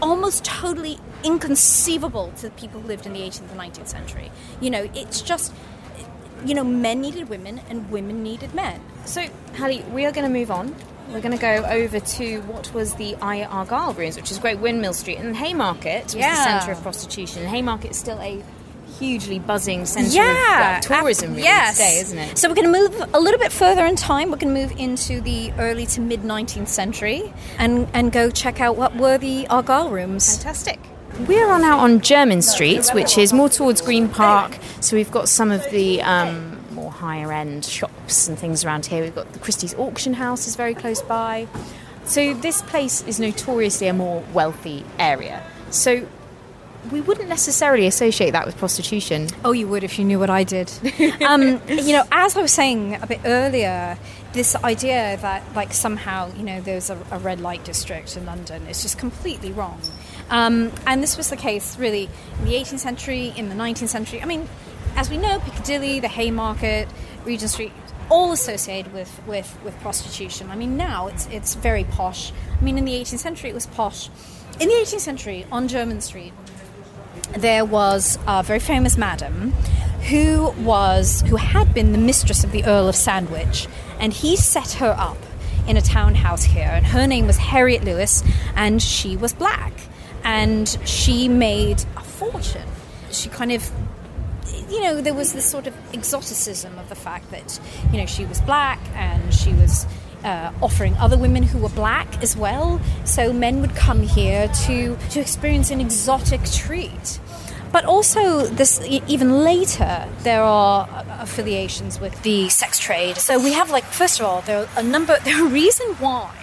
[0.00, 4.30] almost totally inconceivable to the people who lived in the 18th and 19th century.
[4.60, 5.52] You know, it's just,
[6.44, 8.80] you know, men needed women and women needed men.
[9.04, 10.74] So, Hallie, we are going to move on.
[11.12, 14.58] We're going to go over to what was the I Argyle rooms, which is Great
[14.58, 17.44] Windmill Street, and Haymarket was the centre of prostitution.
[17.46, 18.42] Haymarket is still a
[18.98, 21.76] hugely buzzing centre Yeah, of uh, tourism, really, yes.
[21.78, 22.38] today, isn't it?
[22.38, 24.30] So we're going to move a little bit further in time.
[24.30, 28.60] We're going to move into the early to mid 19th century and and go check
[28.60, 30.36] out what were the Argyle rooms.
[30.36, 30.78] Fantastic.
[31.26, 34.58] We are now on Jermyn Street, which is more towards Green Park.
[34.80, 36.57] So we've got some of the um,
[36.98, 39.02] higher end shops and things around here.
[39.02, 41.46] We've got the Christie's Auction House is very close by.
[42.04, 45.42] So this place is notoriously a more wealthy area.
[45.70, 46.06] So
[46.90, 49.28] we wouldn't necessarily associate that with prostitution.
[49.44, 50.72] Oh, you would if you knew what I did.
[51.26, 53.98] um, you know, as I was saying a bit earlier,
[54.32, 58.66] this idea that like somehow you know there's a, a red light district in London
[58.66, 59.80] is just completely wrong.
[60.30, 62.08] Um, and this was the case really
[62.38, 64.22] in the 18th century, in the 19th century.
[64.22, 64.48] I mean,
[64.96, 66.88] as we know, Piccadilly, the Haymarket,
[67.24, 67.72] Regent Street.
[68.10, 70.50] All associated with, with, with prostitution.
[70.50, 72.32] I mean, now it's it's very posh.
[72.58, 74.08] I mean, in the 18th century, it was posh.
[74.58, 76.32] In the 18th century, on Jermyn Street,
[77.36, 79.52] there was a very famous madam
[80.08, 83.68] who was who had been the mistress of the Earl of Sandwich,
[84.00, 85.18] and he set her up
[85.66, 88.24] in a townhouse here, and her name was Harriet Lewis,
[88.56, 89.72] and she was black,
[90.24, 92.66] and she made a fortune.
[93.10, 93.70] She kind of
[94.70, 97.60] you know, there was this sort of exoticism of the fact that,
[97.92, 99.86] you know, she was black and she was
[100.24, 102.80] uh, offering other women who were black as well.
[103.04, 107.20] So men would come here to, to experience an exotic treat.
[107.70, 110.88] But also, this even later, there are
[111.20, 113.18] affiliations with the sex trade.
[113.18, 115.18] So we have, like, first of all, there are a number.
[115.22, 116.34] There are a reason why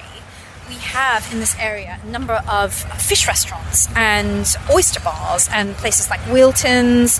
[0.69, 6.11] we have in this area a number of fish restaurants and oyster bars and places
[6.11, 7.19] like Wilton's.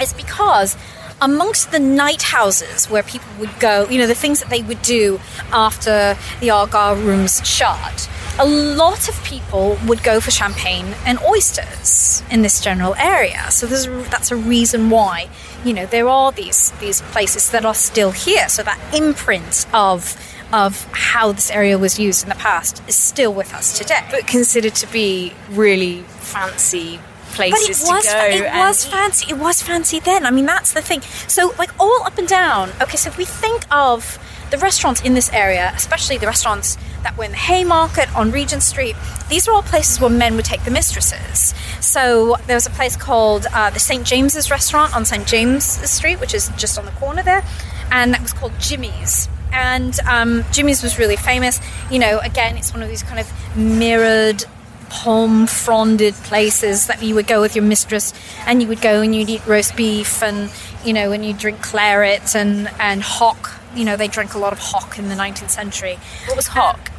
[0.00, 0.76] It's because
[1.20, 4.82] amongst the night houses where people would go, you know, the things that they would
[4.82, 5.20] do
[5.52, 8.08] after the Argyle rooms shut,
[8.38, 13.50] a lot of people would go for champagne and oysters in this general area.
[13.50, 15.28] So that's a reason why,
[15.64, 18.48] you know, there are these these places that are still here.
[18.48, 20.16] So that imprint of
[20.52, 24.06] of how this area was used in the past is still with us today.
[24.10, 27.00] But considered to be really fancy
[27.38, 28.24] places but it was, to go.
[28.24, 29.30] It was fancy.
[29.30, 30.26] It was fancy then.
[30.26, 31.00] I mean, that's the thing.
[31.28, 32.70] So, like, all up and down.
[32.82, 34.18] Okay, so if we think of
[34.50, 38.62] the restaurants in this area, especially the restaurants that were in the Haymarket on Regent
[38.62, 38.96] Street,
[39.28, 41.54] these were all places where men would take the mistresses.
[41.80, 44.04] So there was a place called uh, the St.
[44.04, 45.26] James's Restaurant on St.
[45.26, 47.44] James Street, which is just on the corner there,
[47.90, 49.28] and that was called Jimmy's.
[49.52, 51.60] And um, Jimmy's was really famous.
[51.90, 54.44] You know, again, it's one of these kind of mirrored
[54.90, 58.12] palm fronded places that you would go with your mistress
[58.46, 60.50] and you would go and you'd eat roast beef and
[60.84, 63.60] you know and you drink claret and and hock.
[63.74, 65.98] You know they drank a lot of hock in the 19th century.
[66.26, 66.90] What was hock?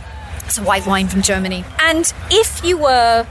[0.46, 1.64] It's a white wine from germany.
[1.80, 3.28] And if you were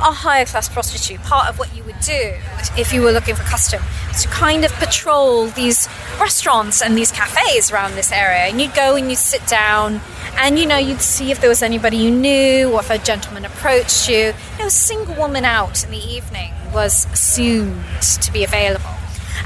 [0.00, 2.34] a higher class prostitute, part of what you would do
[2.76, 7.12] if you were looking for custom was to kind of patrol these restaurants and these
[7.12, 8.44] cafes around this area.
[8.48, 10.00] And you'd go and you'd sit down
[10.36, 13.44] and you know you'd see if there was anybody you knew or if a gentleman
[13.44, 14.32] approached you.
[14.58, 18.94] Know, a single woman out in the evening was assumed to be available.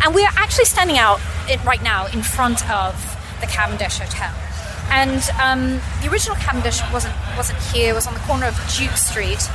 [0.04, 1.20] And we're actually standing out
[1.64, 2.94] right now in front of
[3.40, 4.32] the Cavendish Hotel.
[4.90, 8.96] And um, the original Cavendish wasn't wasn't here; it was on the corner of Duke
[8.96, 9.48] Street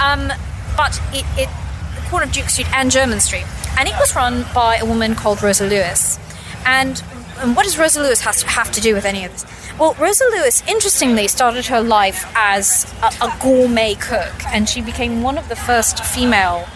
[0.00, 0.32] um,
[0.76, 1.48] but it, it,
[1.94, 3.46] the corner of Duke Street and Jermyn Street,
[3.78, 6.18] and it was run by a woman called Rosa Lewis.
[6.66, 7.02] And,
[7.38, 9.46] and what does Rosa Lewis to have to do with any of this?
[9.78, 15.22] Well, Rosa Lewis, interestingly, started her life as a, a gourmet cook, and she became
[15.22, 16.68] one of the first female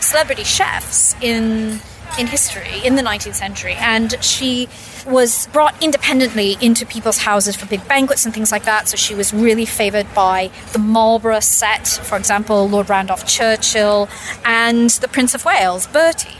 [0.00, 1.80] celebrity chefs in
[2.18, 4.68] in history in the 19th century, and she
[5.08, 8.88] was brought independently into people's houses for big banquets and things like that.
[8.88, 14.08] So she was really favoured by the Marlborough set, for example, Lord Randolph Churchill,
[14.44, 16.38] and the Prince of Wales, Bertie.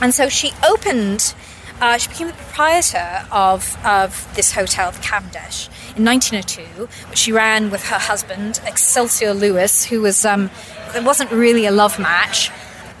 [0.00, 1.34] And so she opened.
[1.80, 7.32] Uh, she became the proprietor of, of this hotel, the Cavendish, in 1902, which she
[7.32, 10.48] ran with her husband, Excelsior Lewis, who was, um,
[10.94, 12.52] it wasn't really a love match,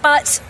[0.02, 0.42] but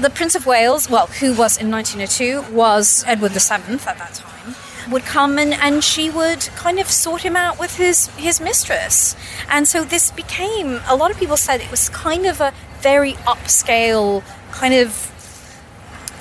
[0.00, 4.54] the Prince of Wales, well, who was in 1902, was Edward VII at that time,
[4.90, 9.14] would come and, and she would kind of sort him out with his, his mistress.
[9.48, 13.12] And so this became, a lot of people said it was kind of a very
[13.12, 15.10] upscale kind of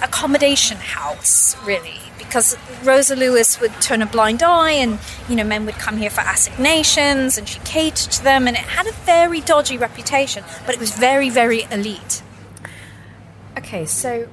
[0.02, 2.00] accommodation house, really.
[2.18, 6.12] Because Rosa Lewis would turn a blind eye, and you know men would come here
[6.12, 10.76] for assignations, and she catered to them, and it had a very dodgy reputation, but
[10.76, 12.22] it was very, very elite.
[13.60, 14.26] Okay, so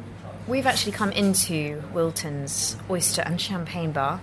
[0.46, 4.18] we've actually come into Wilton's Oyster and Champagne Bar,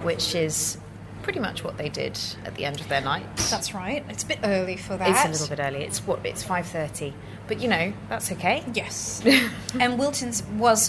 [0.00, 0.78] which is
[1.20, 3.26] pretty much what they did at the end of their night.
[3.50, 4.02] That's right.
[4.08, 5.10] It's a bit early for that.
[5.10, 5.84] It's a little bit early.
[5.84, 7.12] It's what it's five thirty,
[7.48, 8.64] but you know that's okay.
[8.72, 9.22] Yes.
[9.78, 10.88] and Wilton's was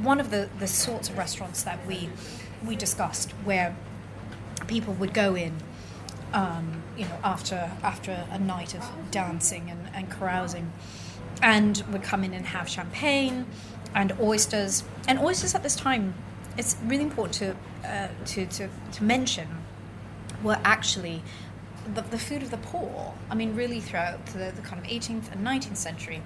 [0.00, 2.08] one of the, the sorts of restaurants that we
[2.64, 3.76] we discussed where
[4.68, 5.52] people would go in,
[6.32, 10.72] um, you know, after after a night of dancing and, and carousing
[11.42, 13.46] and would come in and have champagne
[13.94, 14.84] and oysters.
[15.06, 16.14] And oysters at this time,
[16.56, 17.56] it's really important to
[17.88, 19.48] uh, to, to, to mention,
[20.42, 21.22] were actually
[21.94, 23.14] the, the food of the poor.
[23.28, 26.22] I mean, really throughout the, the kind of 18th and 19th century.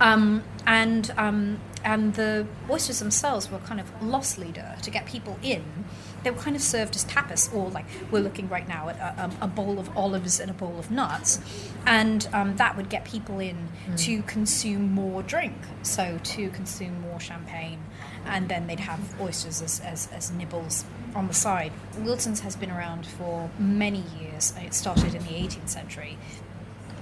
[0.00, 5.38] Um, and um, and the oysters themselves were kind of loss leader to get people
[5.42, 5.64] in.
[6.24, 9.30] They were kind of served as tapas, or like we're looking right now at a,
[9.42, 11.40] a bowl of olives and a bowl of nuts,
[11.86, 13.98] and um, that would get people in mm.
[14.00, 17.80] to consume more drink, so to consume more champagne,
[18.26, 21.72] and then they'd have oysters as, as, as nibbles on the side.
[21.98, 24.52] Wilton's has been around for many years.
[24.58, 26.18] It started in the 18th century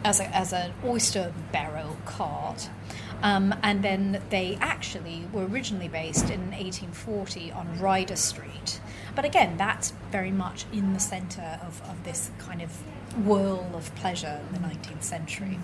[0.04, 2.68] as, a, as an oyster barrow cart.
[3.22, 8.80] Um, and then they actually were originally based in 1840 on Ryder Street.
[9.14, 12.70] But again, that's very much in the centre of, of this kind of
[13.26, 15.58] whirl of pleasure in the 19th century.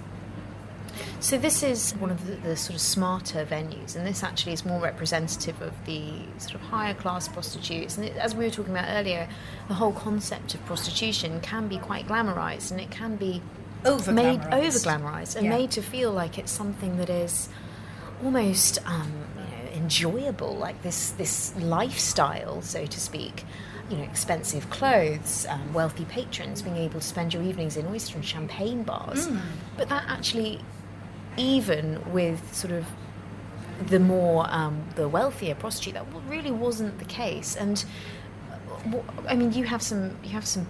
[1.21, 4.65] So this is one of the, the, sort of smarter venues, and this actually is
[4.65, 7.97] more representative of the sort of higher class prostitutes.
[7.97, 9.29] And it, as we were talking about earlier,
[9.69, 13.43] the whole concept of prostitution can be quite glamorized, and it can be
[13.85, 15.57] over made over glamorized and Yeah.
[15.57, 17.49] made to feel like it's something that is
[18.25, 19.13] almost um,
[19.83, 23.45] enjoyable, like this this lifestyle, so to speak.
[23.91, 28.17] You know, expensive clothes, um, wealthy patrons, being able to spend your evenings in oyster
[28.17, 29.29] and champagne bars.
[29.79, 30.61] But that actually,
[31.39, 32.85] even with sort of
[33.89, 37.57] the more um, the wealthier prostitute, that really wasn't the case.
[37.57, 37.77] And
[39.27, 40.67] I mean, you have some you have some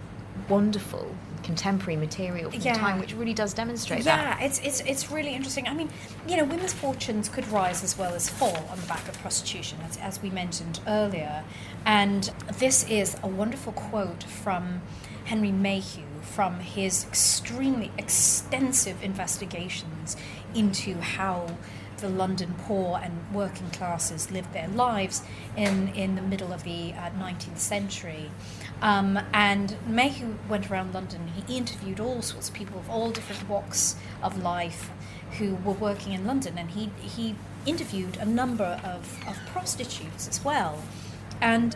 [0.49, 1.07] wonderful
[1.43, 2.75] contemporary material from Yeah.
[2.75, 4.43] the time, which really does demonstrate Yeah, that.
[4.43, 5.67] it's, it's it's really interesting.
[5.69, 5.89] I mean,
[6.29, 9.79] you know, women's fortunes could rise as well as fall on the back of prostitution,
[9.89, 11.45] as, as we mentioned earlier.
[11.87, 14.83] And this is a wonderful quote from
[15.25, 20.17] Henry Mayhew from his extremely extensive investigations
[20.55, 21.57] into how
[21.99, 25.23] the London poor and working classes lived their lives
[25.57, 28.31] in, in the middle of the uh, 19th century.
[28.81, 31.29] Um, and Mayhew went around London.
[31.47, 34.91] He interviewed all sorts of people of all different walks of life
[35.39, 37.35] who were working in London, and he, he
[37.67, 40.83] interviewed a number of, of prostitutes as well.
[41.41, 41.75] And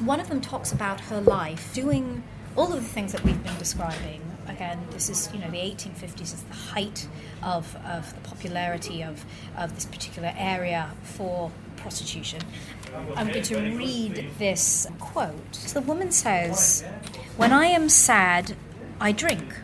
[0.00, 2.22] one of them talks about her life doing
[2.56, 4.27] all of the things that we've been describing.
[4.48, 7.06] Again, this is, you know, the 1850s is the height
[7.42, 9.24] of, of the popularity of,
[9.56, 12.40] of this particular area for prostitution.
[13.16, 15.54] I'm going to read this quote.
[15.54, 16.84] So the woman says,
[17.36, 18.56] When I am sad,
[19.00, 19.60] I drink.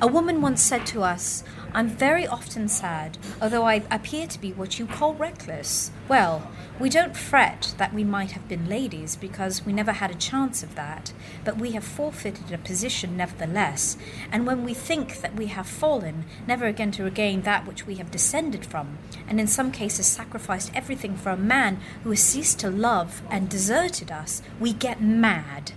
[0.00, 4.52] A woman once said to us, I'm very often sad, although I appear to be
[4.52, 5.92] what you call reckless.
[6.08, 6.50] Well,
[6.80, 10.62] we don't fret that we might have been ladies because we never had a chance
[10.64, 11.12] of that,
[11.44, 13.96] but we have forfeited a position nevertheless,
[14.32, 17.96] and when we think that we have fallen, never again to regain that which we
[17.96, 18.98] have descended from,
[19.28, 23.48] and in some cases sacrificed everything for a man who has ceased to love and
[23.48, 25.72] deserted us, we get mad.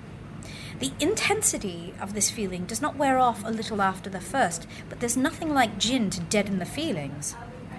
[0.79, 4.99] The intensity of this feeling does not wear off a little after the first, but
[4.99, 7.33] there's nothing like gin to deaden the feelings.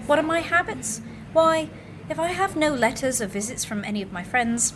[0.06, 1.00] What are my habits?
[1.32, 1.68] Why,
[2.08, 4.74] if I have no letters or visits from any of my friends,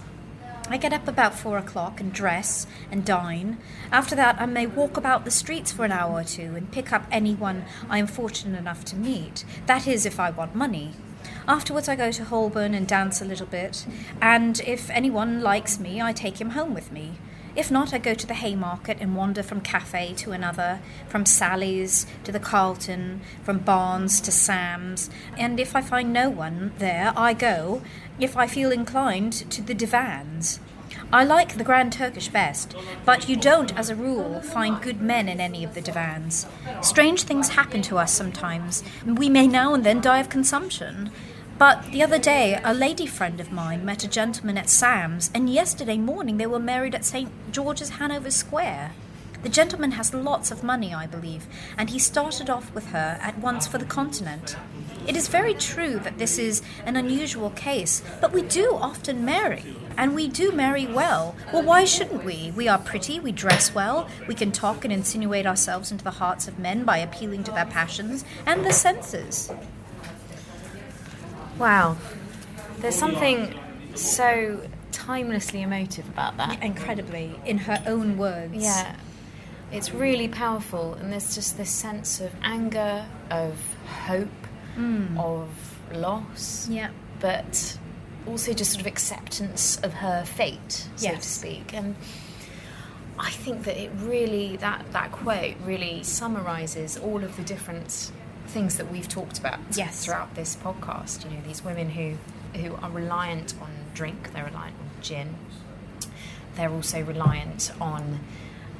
[0.70, 3.58] I get up about four o'clock and dress and dine.
[3.90, 6.92] After that, I may walk about the streets for an hour or two and pick
[6.92, 9.44] up anyone I am fortunate enough to meet.
[9.66, 10.92] That is, if I want money.
[11.46, 13.86] Afterwards, I go to Holborn and dance a little bit,
[14.20, 17.12] and if anyone likes me, I take him home with me.
[17.58, 20.78] If not, I go to the Haymarket and wander from cafe to another,
[21.08, 26.72] from Sally's to the Carlton, from Barnes to Sam's, and if I find no one
[26.78, 27.82] there, I go,
[28.20, 30.60] if I feel inclined, to the divans.
[31.12, 35.28] I like the Grand Turkish best, but you don't, as a rule, find good men
[35.28, 36.46] in any of the divans.
[36.80, 38.84] Strange things happen to us sometimes.
[39.04, 41.10] We may now and then die of consumption.
[41.58, 45.50] But the other day, a lady friend of mine met a gentleman at Sam's, and
[45.50, 47.32] yesterday morning they were married at St.
[47.50, 48.92] George's, Hanover Square.
[49.42, 53.38] The gentleman has lots of money, I believe, and he started off with her at
[53.38, 54.56] once for the continent.
[55.08, 59.74] It is very true that this is an unusual case, but we do often marry,
[59.96, 61.34] and we do marry well.
[61.52, 62.52] Well, why shouldn't we?
[62.54, 66.46] We are pretty, we dress well, we can talk and insinuate ourselves into the hearts
[66.46, 69.50] of men by appealing to their passions and their senses.
[71.58, 71.96] Wow.
[72.78, 73.58] There's something
[73.94, 74.60] so
[74.92, 76.62] timelessly emotive about that.
[76.62, 78.54] Incredibly, in her own words.
[78.54, 78.94] Yeah.
[79.72, 83.58] It's really powerful, and there's just this sense of anger, of
[84.06, 84.28] hope,
[84.74, 85.18] hmm.
[85.18, 85.48] of
[85.92, 86.68] loss.
[86.68, 86.90] Yeah.
[87.20, 87.78] But
[88.26, 91.74] also just sort of acceptance of her fate, so to speak.
[91.74, 91.96] And
[93.18, 98.12] I think that it really, that, that quote really summarizes all of the different
[98.48, 100.04] things that we've talked about Yes.
[100.04, 101.24] throughout this podcast.
[101.24, 102.14] You know, these women who,
[102.58, 105.34] who are reliant on drink, they're reliant on gin,
[106.56, 108.20] they're also reliant on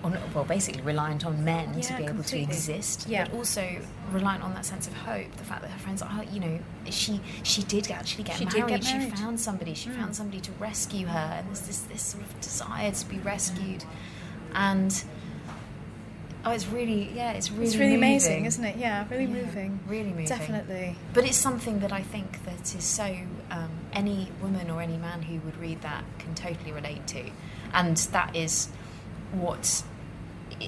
[0.04, 2.46] on well basically reliant on men to be able completely.
[2.46, 3.24] to exist Yeah.
[3.24, 3.80] but also
[4.12, 7.20] reliant on that sense of hope the fact that her friends are you know she
[7.42, 8.60] she did actually get She married.
[8.60, 9.10] did get married.
[9.16, 10.14] She found somebody she found mm.
[10.14, 13.24] somebody to rescue her and there's this this sort of desire to be mm.
[13.24, 13.84] rescued
[14.54, 15.02] and
[16.44, 18.76] oh it's really yeah it's really It's really amazing, isn't it?
[18.76, 19.80] Yeah, really Yeah, moving.
[19.86, 20.26] really moving.
[20.26, 20.96] Definitely.
[21.14, 23.16] But it's something that I think that is so
[23.50, 27.30] um, any woman or any man who would read that can totally relate to,
[27.72, 28.68] and that is
[29.32, 29.82] what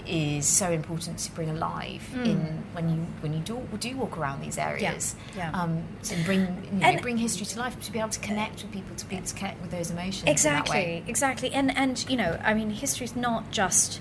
[0.07, 4.41] is so important to bring alive in when you when you do do walk around
[4.41, 5.17] these areas.
[5.33, 5.37] Mm.
[5.37, 5.51] yeah.
[5.53, 6.41] Um, to bring
[6.73, 9.07] you know, And- bring history to life, to be able to connect with people, to
[9.07, 10.23] be able to connect with those emotions.
[10.45, 10.99] in that way.
[10.99, 11.53] Exactly, exactly.
[11.53, 14.01] And and you know, I mean, history is not just.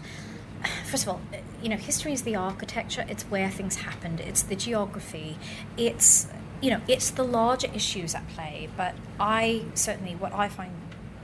[0.91, 1.22] First of all,
[1.62, 3.05] you know, history is the architecture.
[3.07, 4.20] It's where things happened.
[4.20, 5.38] It's the geography.
[5.78, 6.28] It's
[6.62, 8.70] you know, it's the larger issues at play.
[8.76, 10.74] But I certainly, what I find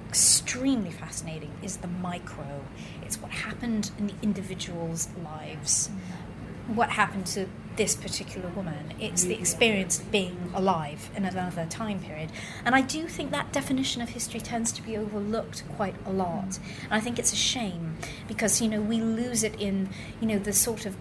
[0.08, 2.64] extremely fascinating is the micro.
[3.04, 5.90] It's what happened in the individuals' lives.
[5.90, 6.76] Mm-hmm.
[6.76, 8.94] What happened to this particular woman?
[9.00, 12.32] It's the experience of being alive in another time period.
[12.66, 16.60] And I do think that definition of history tends to be overlooked quite a lot.
[16.84, 17.98] And I think it's a shame
[18.28, 19.90] because, you know, we lose it in,
[20.22, 20.96] you know, the sort of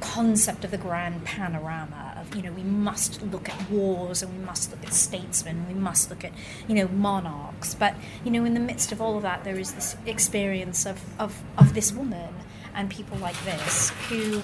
[0.00, 4.44] concept of the grand panorama of you know we must look at wars and we
[4.44, 6.32] must look at statesmen we must look at
[6.68, 9.72] you know monarchs but you know in the midst of all of that there is
[9.74, 12.32] this experience of of, of this woman
[12.74, 14.42] and people like this who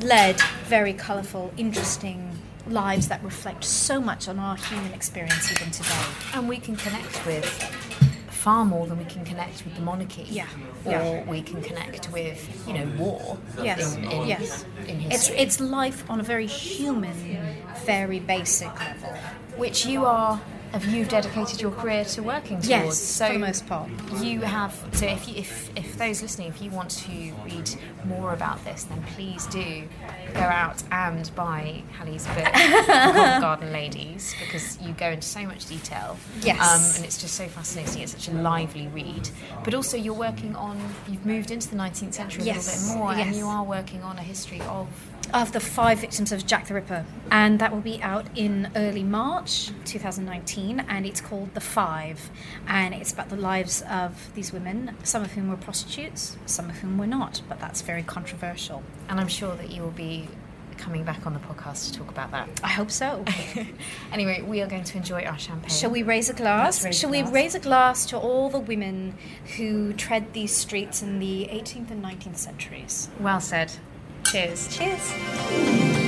[0.00, 6.04] led very colorful interesting lives that reflect so much on our human experience even today
[6.34, 7.44] and we can connect with
[8.28, 10.24] far more than we can connect with the monarchy.
[10.30, 10.46] Yeah.
[10.84, 11.24] Or Yeah.
[11.24, 13.36] we can connect with, you know, war.
[13.62, 14.64] Yes, In, in, yes.
[14.86, 17.12] In it's it's life on a very human
[17.84, 19.10] very basic level
[19.56, 20.40] which you are
[20.72, 22.68] have you dedicated your career to working towards?
[22.68, 23.88] Yes, so for the most part.
[24.20, 24.74] You have.
[24.92, 27.70] So if you, if if those listening, if you want to read
[28.04, 29.88] more about this, then please do
[30.34, 35.66] go out and buy Hallie's book, Covent Garden Ladies, because you go into so much
[35.66, 36.16] detail.
[36.42, 36.60] Yes.
[36.60, 38.02] um, and it's just so fascinating.
[38.02, 39.28] It's such a lively read.
[39.64, 40.78] But also, you're working on.
[41.08, 44.02] You've moved into the 19th century a Yes, little bit more, and you are working
[44.02, 44.86] on a history of
[45.32, 47.04] of the five victims of Jack the Ripper.
[47.30, 50.80] And that will be out in early March 2019.
[50.80, 52.30] And it's called The Five.
[52.66, 56.76] And it's about the lives of these women, some of whom were prostitutes, some of
[56.78, 57.42] whom were not.
[57.48, 58.82] But that's very controversial.
[59.08, 60.28] And I'm sure that you will be
[60.78, 62.48] coming back on the podcast to talk about that.
[62.62, 63.24] I hope so.
[64.12, 65.70] anyway, we are going to enjoy our champagne.
[65.70, 66.84] Shall we raise a glass?
[66.84, 67.26] Raise a Shall glass.
[67.26, 69.14] we raise a glass to all the women
[69.56, 73.08] who tread these streets in the 18th and 19th centuries?
[73.18, 73.72] Well said.
[74.30, 74.68] Cheers.
[74.76, 76.07] Cheers.